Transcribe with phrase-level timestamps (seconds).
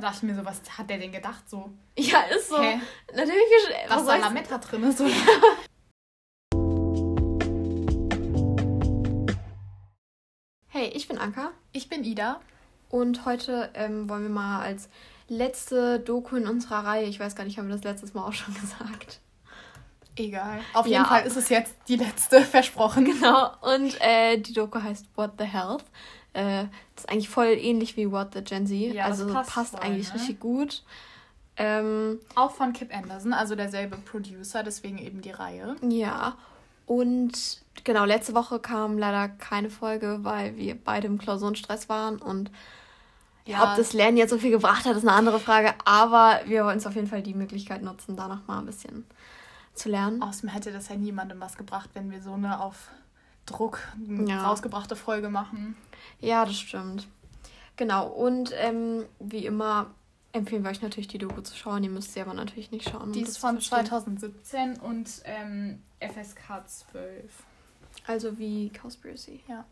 [0.00, 1.70] Da dachte ich mir so, was hat der denn gedacht so?
[1.98, 2.62] Ja, ist so.
[2.62, 2.78] Hä?
[3.16, 3.34] Natürlich.
[3.88, 5.10] Was da Lametta drin ist, oder?
[10.68, 11.50] Hey, ich bin Anka.
[11.72, 12.40] Ich bin Ida.
[12.90, 14.88] Und heute ähm, wollen wir mal als
[15.26, 18.32] letzte Doku in unserer Reihe, ich weiß gar nicht, haben wir das letztes Mal auch
[18.32, 19.18] schon gesagt.
[20.14, 20.60] Egal.
[20.74, 20.98] Auf Ja.
[20.98, 23.04] jeden Fall ist es jetzt die letzte, versprochen.
[23.04, 25.84] Genau, und äh, die Doku heißt What the Health.
[26.32, 26.64] Äh,
[26.94, 28.76] das ist eigentlich voll ähnlich wie What the Gen Z.
[28.94, 30.14] Ja, also passt passt, voll, eigentlich ne?
[30.14, 30.82] richtig gut.
[31.56, 35.76] Ähm, Auch von Kip Anderson, also derselbe Producer, deswegen eben die Reihe.
[35.82, 36.36] ja,
[36.88, 42.16] und genau, letzte Woche kam leider keine Folge, weil wir beide im Klausurenstress waren.
[42.16, 42.50] Und
[43.44, 45.74] ja, ob das Lernen jetzt so viel gebracht hat, ist eine andere Frage.
[45.84, 49.04] Aber wir wollen uns auf jeden Fall die Möglichkeit nutzen, da noch mal ein bisschen
[49.74, 50.22] zu lernen.
[50.22, 52.88] Außerdem hätte das ja niemandem was gebracht, wenn wir so eine auf
[53.50, 53.80] Druck
[54.26, 54.46] Ja.
[54.46, 55.76] rausgebrachte Folge machen.
[56.20, 57.06] Ja, das stimmt.
[57.76, 59.90] Genau, und ähm, wie immer
[60.32, 61.82] empfehlen wir euch natürlich die Doku zu schauen.
[61.84, 63.02] Ihr müsst sie aber natürlich nicht schauen.
[63.02, 63.86] um Die ist von verstehen.
[63.86, 67.24] 2017 und ähm, FSK 12.
[68.06, 69.40] Also wie Cowspiracy.
[69.48, 69.64] Ja.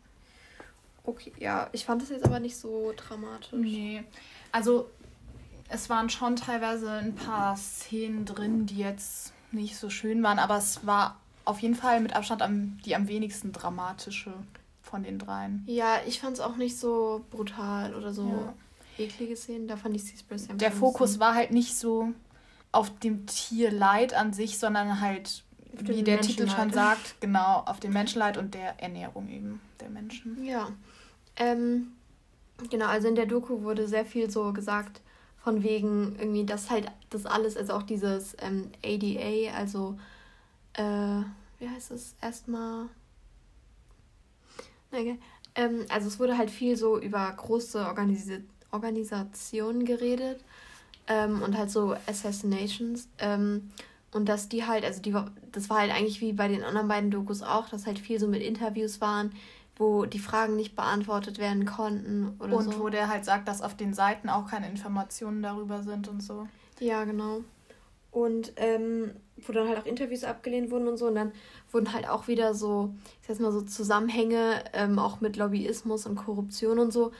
[1.03, 3.51] Okay, ja, ich fand das jetzt aber nicht so dramatisch.
[3.53, 4.03] Nee.
[4.51, 4.89] Also,
[5.69, 10.57] es waren schon teilweise ein paar Szenen drin, die jetzt nicht so schön waren, aber
[10.57, 14.33] es war auf jeden Fall mit Abstand am, die am wenigsten dramatische
[14.81, 15.63] von den dreien.
[15.65, 18.53] Ja, ich fand es auch nicht so brutal oder so Ja.
[18.97, 19.67] eklige Szenen.
[19.67, 20.71] Da fand ich Seaspiracy am Der.
[20.71, 22.09] Fokus war halt nicht so
[22.71, 27.93] auf dem Tierleid an sich, sondern halt, wie der Titel schon sagt, genau, auf dem
[27.93, 30.43] Menschenleid und der Ernährung eben der Menschen.
[30.43, 30.69] Ja.
[31.37, 31.93] Ähm,
[32.69, 35.01] genau, also in der Doku wurde sehr viel so gesagt,
[35.37, 39.97] von wegen irgendwie, dass halt das alles, also auch dieses ähm, ADA, also,
[40.77, 41.23] äh,
[41.59, 42.15] wie heißt es?
[42.21, 42.87] Erstmal.
[44.91, 45.17] Egal.
[45.55, 50.43] Ähm, also es wurde halt viel so über große Organisi Organisationen geredet
[51.07, 53.07] ähm, und halt so Assassinations.
[53.17, 53.69] Ähm,
[54.11, 55.15] und dass die halt, also die
[55.51, 58.27] das war halt eigentlich wie bei den anderen beiden Dokus auch, dass halt viel so
[58.27, 59.31] mit Interviews waren,
[59.77, 62.79] wo die Fragen nicht beantwortet werden konnten oder Und so.
[62.79, 66.47] wo der halt sagt, dass auf den Seiten auch keine Informationen darüber sind und so.
[66.79, 67.41] Ja, genau.
[68.11, 69.11] Und ähm,
[69.45, 71.07] wo dann halt auch Interviews abgelehnt wurden und so.
[71.07, 71.31] Und dann
[71.71, 76.15] wurden halt auch wieder so, ich sag mal so Zusammenhänge, ähm, auch mit Lobbyismus und
[76.15, 77.11] Korruption und so,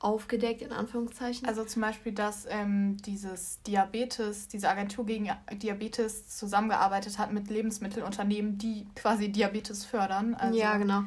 [0.00, 1.46] aufgedeckt, in Anführungszeichen.
[1.46, 8.56] Also zum Beispiel, dass ähm, dieses Diabetes, diese Agentur gegen Diabetes zusammengearbeitet hat mit Lebensmittelunternehmen,
[8.56, 10.34] die quasi Diabetes fördern.
[10.34, 11.02] Also, ja, genau.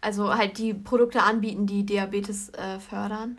[0.00, 3.38] Also halt die Produkte anbieten, die Diabetes äh, fördern.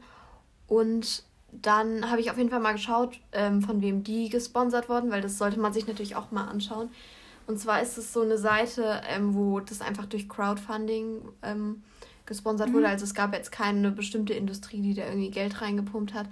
[0.67, 5.12] Und dann habe ich auf jeden Fall mal geschaut, ähm, von wem die gesponsert wurden,
[5.12, 6.89] weil das sollte man sich natürlich auch mal anschauen.
[7.47, 11.84] Und zwar ist es so eine Seite, ähm, wo das einfach durch Crowdfunding ähm,
[12.25, 12.73] gesponsert Mhm.
[12.73, 12.88] wurde.
[12.88, 16.28] Also es gab jetzt keine bestimmte Industrie, die da irgendwie Geld reingepumpt hat,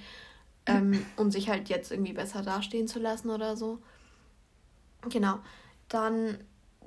[0.65, 3.79] ähm, um sich halt jetzt irgendwie besser dastehen zu lassen oder so.
[5.09, 5.39] Genau.
[5.87, 6.37] Dann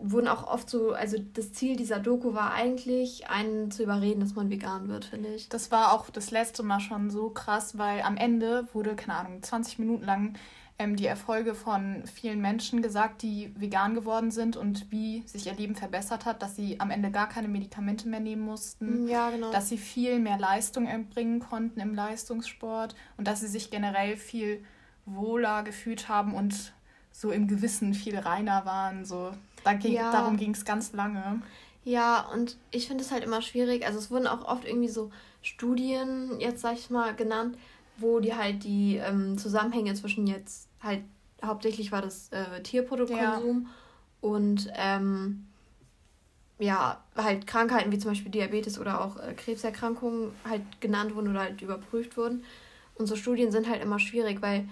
[0.03, 4.35] wurden auch oft so, also das Ziel dieser Doku war eigentlich, einen zu überreden, dass
[4.35, 5.49] man vegan wird, finde ich.
[5.49, 9.43] Das war auch das letzte Mal schon so krass, weil am Ende wurde, keine Ahnung,
[9.43, 10.35] 20 Minuten lang
[10.79, 15.55] ähm, die Erfolge von vielen Menschen gesagt, die vegan geworden sind und wie sich ihr
[15.55, 19.07] Leben verbessert hat, dass sie am Ende gar keine Medikamente mehr nehmen mussten.
[19.07, 19.53] Ja, genau.
[19.53, 24.65] dass sie viel mehr Leistung erbringen konnten im Leistungssport und dass sie sich generell viel
[25.05, 26.73] wohler gefühlt haben und
[27.13, 29.05] so im Gewissen viel reiner waren.
[29.05, 29.33] So.
[29.65, 30.11] Da ging, Ja.
[30.13, 31.43] Darum ging es ganz lange.
[31.85, 33.85] Ja, und ich finde es halt immer schwierig.
[33.87, 35.11] Also es wurden auch oft irgendwie so
[35.43, 37.57] Studien, jetzt sag ich mal, genannt,
[37.97, 41.03] wo die halt die ähm, Zusammenhänge zwischen jetzt halt,
[41.45, 43.67] hauptsächlich war das äh, Tierproduktkonsum
[44.21, 45.47] und ähm,
[46.59, 51.41] ja, halt Krankheiten wie zum Beispiel Diabetes oder auch äh, Krebserkrankungen halt genannt wurden oder
[51.41, 52.45] halt überprüft wurden.
[52.95, 54.69] Und so Studien sind halt immer schwierig, weil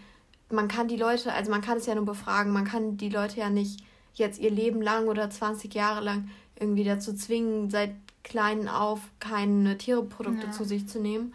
[0.50, 3.40] man kann die Leute, also man kann es ja nur befragen, man kann die Leute
[3.40, 3.82] ja nicht
[4.14, 6.28] jetzt ihr Leben lang oder 20 Jahre lang
[6.58, 10.52] irgendwie dazu zwingen, seit klein auf keine Tierprodukte Ja.
[10.52, 11.32] zu sich zu nehmen.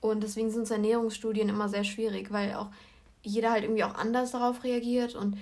[0.00, 2.68] Und deswegen sind so Ernährungsstudien immer sehr schwierig, weil auch
[3.22, 5.36] jeder halt irgendwie auch anders darauf reagiert und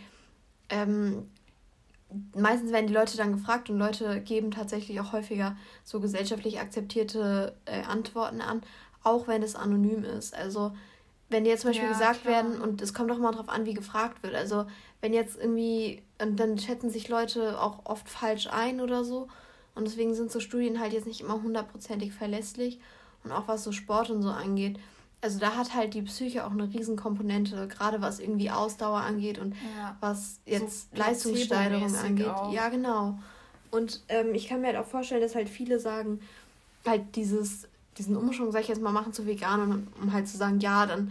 [0.70, 1.28] ähm,
[2.34, 7.54] meistens werden die Leute dann gefragt und Leute geben tatsächlich auch häufiger so gesellschaftlich akzeptierte
[7.66, 8.62] äh, Antworten an,
[9.04, 10.34] auch wenn es anonym ist.
[10.34, 10.72] Also
[11.28, 12.34] wenn die jetzt zum Beispiel Ja, gesagt klar.
[12.34, 14.34] werden, und es kommt doch mal drauf an, wie gefragt wird.
[14.34, 14.66] Also
[15.00, 19.28] wenn jetzt irgendwie, und dann schätzen sich Leute auch oft falsch ein oder so.
[19.74, 22.80] Und deswegen sind so Studien halt jetzt nicht immer hundertprozentig verlässlich.
[23.24, 24.78] Und auch was so Sport und so angeht.
[25.20, 29.54] Also da hat halt die Psyche auch eine Riesenkomponente, gerade was irgendwie Ausdauer angeht und
[29.76, 29.96] Ja.
[30.00, 32.26] was jetzt So Leistungssteigerung angeht.
[32.28, 32.52] auch.
[32.52, 33.18] Ja, genau.
[33.70, 36.20] Und ähm, ich kann mir halt auch vorstellen, dass halt viele sagen,
[36.86, 37.66] halt dieses,
[37.98, 40.86] diesen Umschwung, sag ich jetzt mal, machen zu vegan, und, um halt zu sagen, ja,
[40.86, 41.10] dann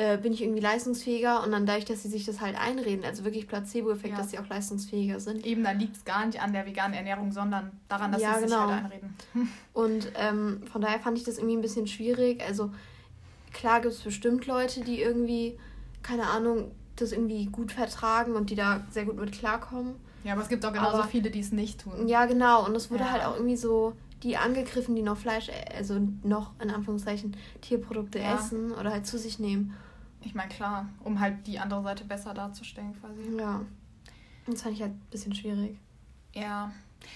[0.00, 3.22] äh, bin ich irgendwie leistungsfähiger und dann dadurch, dass sie sich das halt einreden, also
[3.22, 4.18] wirklich Placebo-Effekt, ja.
[4.18, 5.44] dass sie auch leistungsfähiger sind.
[5.44, 8.44] Eben, dann liegt es gar nicht an der veganen Ernährung, sondern daran, dass ja, sie
[8.46, 8.66] genau.
[8.66, 9.18] sich halt einreden.
[9.74, 12.42] Und ähm, von daher fand ich das irgendwie ein bisschen schwierig.
[12.42, 12.72] Also
[13.52, 15.58] klar gibt es bestimmt Leute, die irgendwie,
[16.02, 19.96] keine Ahnung, das irgendwie gut vertragen und die da sehr gut mit klarkommen.
[20.24, 22.08] Ja, aber es gibt auch genauso aber, viele, die es nicht tun.
[22.08, 22.64] Ja, genau.
[22.64, 23.10] Und es wurde ja.
[23.10, 23.92] halt auch irgendwie so
[24.22, 28.36] die angegriffen, die noch Fleisch, also noch in Anführungszeichen Tierprodukte ja.
[28.36, 29.76] essen oder halt zu sich nehmen.
[30.22, 33.36] Ich meine, klar, um halt die andere Seite besser darzustellen quasi.
[33.38, 33.62] Ja.
[34.46, 35.78] Das fand ich halt ein bisschen schwierig.
[36.34, 36.72] Ja.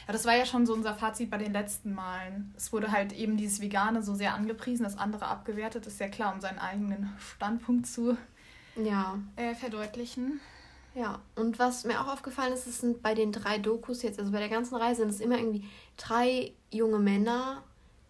[0.06, 2.54] Ja, das war ja schon so unser Fazit bei den letzten Malen.
[2.56, 5.86] Es wurde halt eben dieses Vegane so sehr angepriesen, das andere abgewertet.
[5.86, 8.16] Ist ja klar, um seinen eigenen Standpunkt zu
[8.76, 9.18] ja.
[9.36, 10.40] Äh, verdeutlichen.
[10.94, 14.30] Ja, und was mir auch aufgefallen ist, es sind bei den drei Dokus jetzt, also
[14.30, 17.62] bei der ganzen Reise, sind es immer irgendwie drei junge Männer,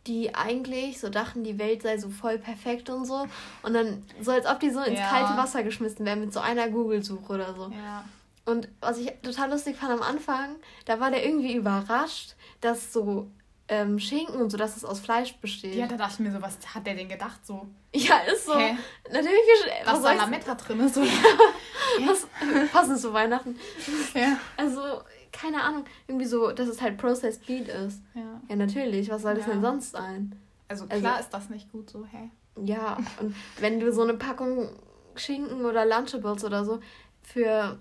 [0.06, 3.26] die eigentlich so dachten, die Welt sei so voll perfekt und so.
[3.62, 5.08] Und dann so, als ob die so ins ja.
[5.08, 7.70] kalte Wasser geschmissen werden mit so einer Google-Suche oder so.
[7.70, 8.04] Ja.
[8.44, 13.28] Und was ich total lustig fand am Anfang, da war der irgendwie überrascht, dass so
[13.68, 15.74] ähm, Schinken und so, dass es aus Fleisch besteht.
[15.74, 17.66] Ja, da dachte ich mir so, was hat der denn gedacht so?
[17.94, 18.58] Ja, ist so.
[18.58, 18.76] Hä?
[19.10, 19.30] Natürlich.
[19.84, 20.96] Was, was da Lametta drin ist.
[20.96, 21.02] So.
[22.06, 22.26] was
[22.72, 23.58] passend zu Weihnachten.
[24.12, 24.36] Ja.
[24.56, 25.02] Also,
[25.34, 28.02] keine Ahnung, irgendwie so, dass es halt Processed Meat ist.
[28.14, 28.40] Ja.
[28.48, 29.10] Ja, natürlich.
[29.10, 29.52] Was soll das ja.
[29.52, 30.34] denn sonst sein?
[30.68, 32.30] Also, also klar also, ist das nicht gut so, hä?
[32.62, 34.68] Ja, und wenn du so eine Packung
[35.16, 36.80] Schinken oder Lunchables oder so
[37.22, 37.78] für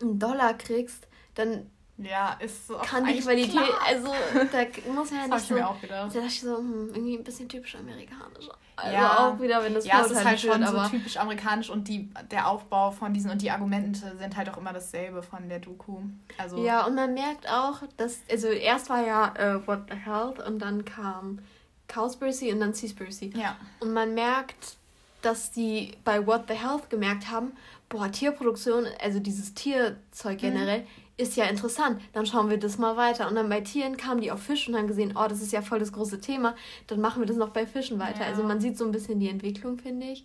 [0.00, 3.56] einen Dollar kriegst, dann ja, ist so kann die Qualität,
[3.86, 4.08] also
[4.52, 5.54] da muss ja nicht so.
[5.54, 6.14] Mir auch gedacht.
[6.14, 8.48] Da dachte ich so, hm, irgendwie ein bisschen typisch amerikanisch.
[8.76, 9.18] Also ja.
[9.18, 12.10] auch wieder, wenn das Ja, es ist halt schon wird, so typisch amerikanisch und die,
[12.30, 16.00] der Aufbau von diesen und die Argumente sind halt auch immer dasselbe von der Doku.
[16.36, 20.46] Also ja, und man merkt auch, dass, also erst war ja uh, What the Health
[20.46, 21.38] und dann kam
[21.88, 23.32] Cowspiracy und dann Seaspiracy.
[23.34, 23.56] Ja.
[23.80, 24.76] Und man merkt,
[25.22, 27.52] dass die bei What the Health gemerkt haben,
[27.88, 30.38] boah, Tierproduktion, also dieses Tierzeug mhm.
[30.38, 33.28] generell, mhm ist ja interessant, dann schauen wir das mal weiter.
[33.28, 35.62] Und dann bei Tieren kamen die auf Fisch und haben gesehen, oh, das ist ja
[35.62, 36.54] voll das große Thema,
[36.88, 38.20] dann machen wir das noch bei Fischen weiter.
[38.20, 38.26] Ja.
[38.26, 40.24] Also man sieht so ein bisschen die Entwicklung, finde ich.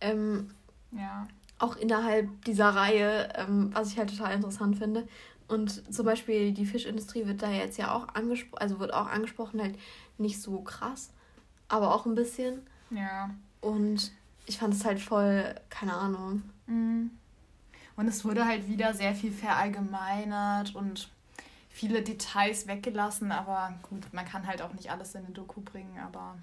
[0.00, 0.50] Ähm,
[0.92, 1.28] ja.
[1.60, 5.06] Auch innerhalb dieser Reihe, ähm, was ich halt total interessant finde.
[5.46, 9.60] Und zum Beispiel die Fischindustrie wird da jetzt ja auch angesprochen, also wird auch angesprochen,
[9.60, 9.78] halt
[10.18, 11.10] nicht so krass,
[11.68, 12.66] aber auch ein bisschen.
[12.90, 13.30] Ja.
[13.60, 14.12] Und
[14.46, 16.42] ich fand es halt voll, keine Ahnung.
[16.66, 17.10] Mhm.
[17.98, 21.08] Und es wurde halt wieder sehr viel verallgemeinert und
[21.68, 23.32] viele Details weggelassen.
[23.32, 25.98] Aber gut, man kann halt auch nicht alles in eine Doku bringen.
[26.06, 26.36] Aber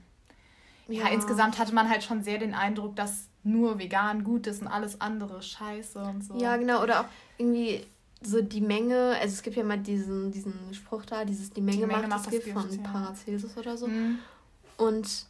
[0.90, 1.04] ja.
[1.04, 4.68] ja, insgesamt hatte man halt schon sehr den Eindruck, dass nur vegan gut ist und
[4.68, 6.38] alles andere scheiße und so.
[6.38, 6.84] Ja, genau.
[6.84, 7.06] Oder auch
[7.38, 7.86] irgendwie
[8.22, 11.78] so die Menge, also es gibt ja mal diesen, diesen Spruch da, dieses die Menge,
[11.78, 12.82] die Menge macht, macht das Gift von ja.
[12.82, 13.88] Paracelsus oder so.
[13.88, 14.20] Mhm.
[14.76, 15.26] Und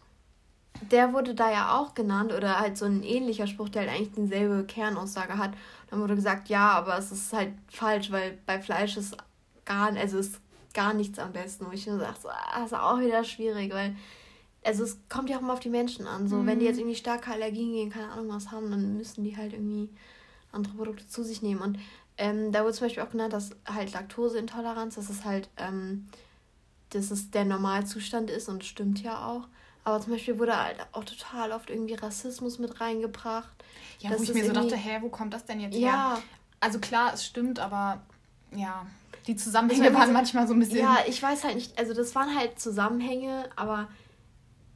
[0.92, 4.14] der wurde da ja auch genannt, oder halt so ein ähnlicher Spruch, der halt eigentlich
[4.14, 5.54] dieselbe Kernaussage hat.
[5.90, 9.18] Dann wurde gesagt, ja, aber es ist halt falsch, weil bei Fleisch ist
[9.66, 10.40] gar, also ist
[10.74, 11.66] gar nichts am besten.
[11.66, 13.96] Wo ich nur sage, so, ah, das ist auch wieder schwierig, weil
[14.66, 16.28] also es kommt ja auch immer auf die Menschen an.
[16.28, 16.48] So, mhm.
[16.48, 19.54] wenn die jetzt irgendwie starke Allergien gegen keine Ahnung was haben, dann müssen die halt
[19.54, 19.90] irgendwie
[20.52, 21.62] andere Produkte zu sich nehmen.
[21.62, 21.80] Und
[22.18, 26.08] ähm, da wurde zum Beispiel auch genannt, dass halt Laktoseintoleranz, dass es halt, ähm,
[26.90, 29.48] dass es der Normalzustand ist und stimmt ja auch.
[29.86, 33.54] Aber zum Beispiel wurde halt auch total oft irgendwie Rassismus mit reingebracht.
[34.00, 36.16] Ja, wo ich mir so dachte, hä, wo kommt das denn jetzt ja.
[36.16, 36.24] her?
[36.60, 38.02] Also klar, es stimmt, aber
[38.52, 38.86] ja,
[39.28, 40.80] die Zusammenhänge waren manchmal so ein bisschen.
[40.80, 43.88] Ja, ich weiß halt nicht, also das waren halt Zusammenhänge, aber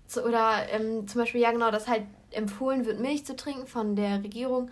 [0.05, 3.95] zu, oder ähm, zum Beispiel, ja genau, dass halt empfohlen wird, Milch zu trinken von
[3.95, 4.69] der Regierung,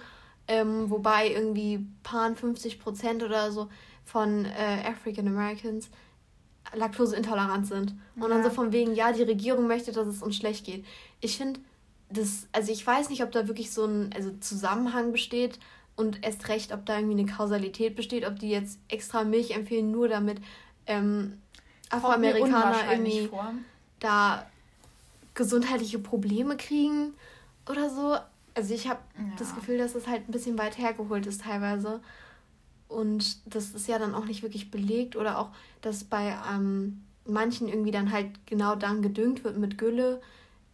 [0.47, 3.69] ähm, wobei irgendwie paar 50 Prozent oder so
[4.05, 5.89] von äh, African Americans
[6.73, 7.95] laktoseintolerant sind.
[8.15, 8.29] Und ja.
[8.29, 10.85] dann so von wegen, ja, die Regierung möchte, dass es uns schlecht geht.
[11.21, 11.59] Ich finde,
[12.09, 15.59] das, also ich weiß nicht, ob da wirklich so ein also Zusammenhang besteht
[15.95, 19.91] und erst recht, ob da irgendwie eine Kausalität besteht, ob die jetzt extra Milch empfehlen,
[19.91, 20.39] nur damit
[20.85, 21.41] ähm,
[21.89, 23.53] Afroamerikaner irgendwie vor.
[23.99, 24.45] da
[25.33, 27.13] gesundheitliche Probleme kriegen
[27.69, 28.17] oder so.
[28.53, 29.23] Also ich habe ja.
[29.37, 31.99] das Gefühl, dass es halt ein bisschen weit hergeholt ist teilweise.
[32.87, 35.49] Und das ist ja dann auch nicht wirklich belegt oder auch,
[35.81, 40.21] dass bei ähm, manchen irgendwie dann halt genau dann gedüngt wird mit Gülle,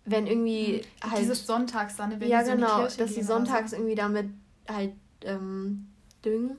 [0.06, 1.12] wenn irgendwie mhm.
[1.12, 1.22] halt.
[1.22, 3.78] Dieses Sonntags dann, wenn Ja, so genau, dass die sonntags so.
[3.78, 4.30] irgendwie damit
[4.68, 5.88] halt ähm,
[6.24, 6.58] düngen.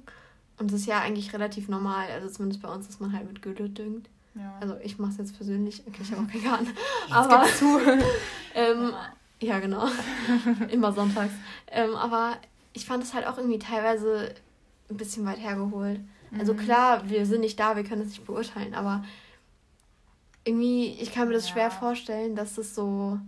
[0.59, 3.43] Und das ist ja eigentlich relativ normal, also zumindest bei uns, dass man halt mit
[3.43, 4.09] Gülle düngt.
[4.35, 4.57] Ja.
[4.61, 6.69] Also ich mache es jetzt persönlich, okay, ich habe auch keinen Garten.
[7.11, 7.79] aber zu.
[8.55, 8.93] ähm,
[9.41, 9.49] ja.
[9.49, 9.89] ja, genau.
[10.71, 11.33] Immer sonntags.
[11.71, 12.37] Ähm, aber
[12.73, 14.35] ich fand es halt auch irgendwie teilweise
[14.91, 16.01] ein bisschen weit hergeholt.
[16.33, 16.41] Also mhm.
[16.41, 19.05] Also klar, wir sind nicht da, wir können es nicht beurteilen, aber
[20.45, 21.55] irgendwie, ich kann mir das ja.
[21.55, 23.19] schwer vorstellen, dass das so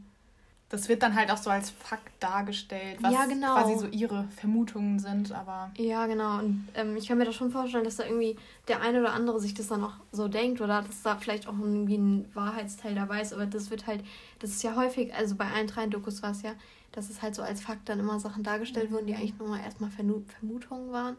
[0.69, 3.55] das wird dann halt auch so als Fakt dargestellt, was ja, genau.
[3.55, 5.71] quasi so ihre Vermutungen sind, aber.
[5.77, 6.41] Ja, genau.
[6.41, 8.37] Und ähm, ich kann mir das schon vorstellen, dass da irgendwie
[8.67, 11.57] der eine oder andere sich das dann auch so denkt oder dass da vielleicht auch
[11.57, 13.33] irgendwie ein Wahrheitsteil dabei ist.
[13.33, 14.03] Aber das wird halt,
[14.41, 16.53] das ist ja häufig, also bei allen drei Dokus war es ja,
[16.91, 19.21] dass es halt so als Fakt dann immer Sachen dargestellt wurden, die mhm.
[19.21, 21.17] eigentlich nur mal erstmal Vermutungen waren.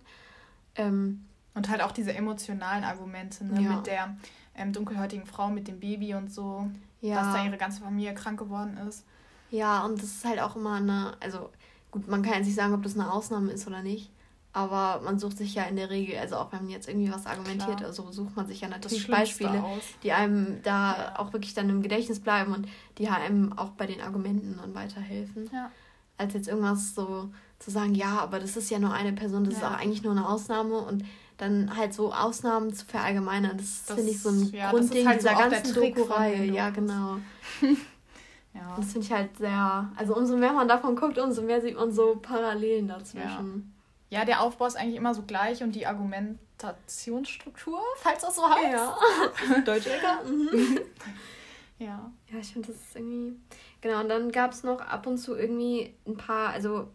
[0.77, 3.61] Ähm, und halt auch diese emotionalen Argumente, ne?
[3.61, 3.75] Ja.
[3.75, 4.15] Mit der
[4.55, 6.69] ähm, dunkelhäutigen Frau, mit dem Baby und so.
[7.01, 7.15] Ja.
[7.15, 9.05] Dass da ihre ganze Familie krank geworden ist.
[9.49, 11.49] Ja, und das ist halt auch immer eine, also
[11.91, 14.11] gut, man kann jetzt nicht sagen, ob das eine Ausnahme ist oder nicht.
[14.53, 17.27] Aber man sucht sich ja in der Regel, also auch wenn man jetzt irgendwie was
[17.27, 17.89] argumentiert, Klar.
[17.89, 19.83] also sucht man sich ja natürlich Beispiele, aus.
[20.01, 21.19] die einem da ja.
[21.19, 22.67] auch wirklich dann im Gedächtnis bleiben und
[22.97, 25.47] die einem auch bei den Argumenten dann weiterhelfen.
[25.53, 25.69] Ja.
[26.17, 29.53] Als jetzt irgendwas so zu sagen, ja, aber das ist ja nur eine Person, das
[29.53, 29.59] ja.
[29.59, 31.03] ist auch eigentlich nur eine Ausnahme und
[31.37, 35.21] dann halt so Ausnahmen zu verallgemeinern, das, das finde ich so ein ja, Grundding halt
[35.21, 36.45] dieser so ganzen Doku-Reihe.
[36.45, 37.17] Ja, genau.
[38.53, 38.75] ja.
[38.75, 41.91] Das finde ich halt sehr, also umso mehr man davon guckt, umso mehr sieht man
[41.91, 43.73] so Parallelen dazwischen.
[44.09, 48.71] Ja, der Aufbau ist eigentlich immer so gleich und die Argumentationsstruktur, falls das so heißt.
[48.71, 48.97] Ja,
[49.65, 50.23] Deutsch-Lecker.
[50.25, 50.79] mhm.
[51.77, 52.11] ja.
[52.31, 53.35] Ja, ich finde das ist irgendwie,
[53.81, 56.87] genau, und dann gab es noch ab und zu irgendwie ein paar, also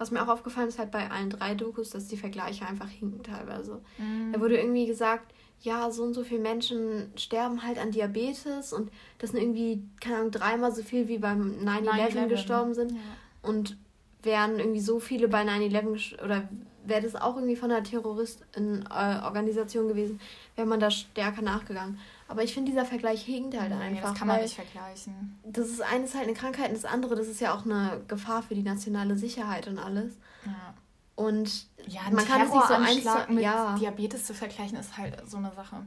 [0.00, 3.22] was mir auch aufgefallen ist, halt bei allen drei Dokus, dass die Vergleiche einfach hinken
[3.22, 3.82] teilweise.
[3.98, 4.32] Mhm.
[4.32, 8.90] Da wurde irgendwie gesagt, ja, so und so viele Menschen sterben halt an Diabetes und
[9.18, 12.92] das sind irgendwie, keine Ahnung, dreimal so viel wie beim 9-11 gestorben sind.
[12.92, 12.98] Ja.
[13.42, 13.76] Und
[14.22, 16.48] wären irgendwie so viele bei 9-11 oder
[16.90, 20.20] wäre das auch irgendwie von einer Terroristorganisation äh, gewesen,
[20.56, 21.98] wäre man da stärker nachgegangen.
[22.28, 24.10] Aber ich finde, dieser Vergleich hinkt halt nee, einfach.
[24.10, 25.38] Das kann man nicht vergleichen.
[25.44, 28.42] Das ist eines halt eine Krankheit und das andere, das ist ja auch eine Gefahr
[28.42, 30.12] für die nationale Sicherheit und alles.
[30.44, 30.74] Ja.
[31.16, 33.76] Und ja, man kann es nicht so einfach mit ja.
[33.78, 35.82] Diabetes zu vergleichen, ist halt so eine Sache.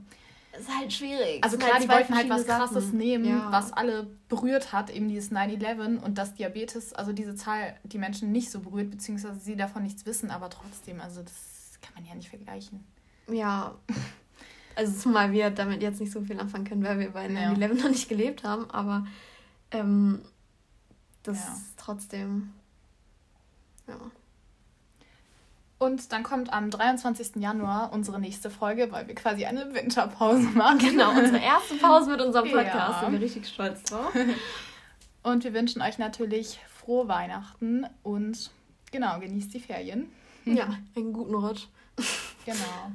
[0.58, 1.44] Ist halt schwierig.
[1.44, 2.98] Also klar, halt die wollten halt was Krasses Sachen.
[2.98, 3.52] nehmen, ja.
[3.52, 8.32] was alle berührt hat, eben dieses 9-11 und dass Diabetes, also diese Zahl, die Menschen
[8.32, 12.14] nicht so berührt, beziehungsweise sie davon nichts wissen, aber trotzdem, also das kann man ja
[12.14, 12.84] nicht vergleichen.
[13.28, 13.76] Ja,
[14.76, 17.68] also zumal wir damit jetzt nicht so viel anfangen können, weil wir bei 9-11 ja.
[17.70, 19.08] noch nicht gelebt haben, aber
[19.72, 20.22] ähm,
[21.24, 21.54] das ja.
[21.54, 22.54] ist trotzdem,
[23.88, 23.98] ja.
[25.84, 27.42] Und dann kommt am 23.
[27.42, 30.78] Januar unsere nächste Folge, weil wir quasi eine Winterpause machen.
[30.78, 32.76] Genau, unsere erste Pause mit unserem Podcast.
[32.76, 33.00] Ja.
[33.02, 34.14] Sind wir richtig stolz drauf.
[35.24, 38.52] Und wir wünschen euch natürlich frohe Weihnachten und
[38.92, 40.10] genau, genießt die Ferien.
[40.46, 41.68] Ja, einen guten Rutsch.
[42.46, 42.92] Genau.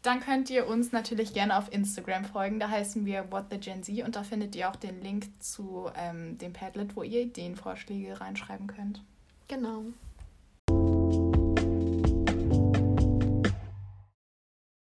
[0.00, 2.58] Dann könnt ihr uns natürlich gerne auf Instagram folgen.
[2.58, 5.90] Da heißen wir What the Gen Z und da findet ihr auch den Link zu
[5.94, 9.02] ähm, dem Padlet, wo ihr Ideenvorschläge reinschreiben könnt.
[9.48, 9.84] Genau.